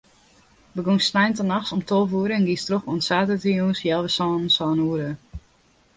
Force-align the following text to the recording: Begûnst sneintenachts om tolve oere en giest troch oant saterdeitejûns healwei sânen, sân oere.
Begûnst 0.77 1.07
sneintenachts 1.09 1.73
om 1.75 1.81
tolve 1.89 2.15
oere 2.21 2.33
en 2.37 2.47
giest 2.49 2.67
troch 2.69 2.87
oant 2.89 3.07
saterdeitejûns 3.07 3.81
healwei 3.83 4.13
sânen, 4.17 4.49
sân 4.55 4.77
oere. 4.89 5.09